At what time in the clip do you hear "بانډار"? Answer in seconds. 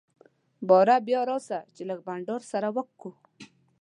2.07-2.41